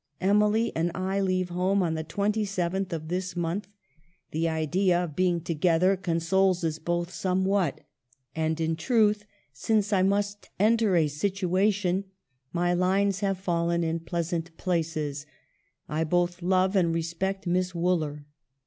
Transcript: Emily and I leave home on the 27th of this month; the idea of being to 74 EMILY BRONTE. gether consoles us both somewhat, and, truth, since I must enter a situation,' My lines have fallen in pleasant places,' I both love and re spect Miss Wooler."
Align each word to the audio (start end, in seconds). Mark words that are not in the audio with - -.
Emily 0.19 0.75
and 0.75 0.89
I 0.95 1.19
leave 1.21 1.49
home 1.49 1.83
on 1.83 1.93
the 1.93 2.03
27th 2.03 2.91
of 2.91 3.07
this 3.09 3.35
month; 3.35 3.67
the 4.31 4.49
idea 4.49 5.03
of 5.03 5.15
being 5.15 5.41
to 5.41 5.53
74 5.53 5.53
EMILY 5.75 5.79
BRONTE. 5.79 5.91
gether 5.99 6.01
consoles 6.01 6.63
us 6.63 6.79
both 6.79 7.13
somewhat, 7.13 7.81
and, 8.35 8.59
truth, 8.79 9.25
since 9.53 9.93
I 9.93 10.01
must 10.01 10.49
enter 10.59 10.95
a 10.95 11.07
situation,' 11.07 12.05
My 12.51 12.73
lines 12.73 13.19
have 13.19 13.37
fallen 13.37 13.83
in 13.83 13.99
pleasant 13.99 14.57
places,' 14.57 15.27
I 15.87 16.03
both 16.03 16.41
love 16.41 16.75
and 16.75 16.95
re 16.95 17.03
spect 17.03 17.45
Miss 17.45 17.75
Wooler." 17.75 18.25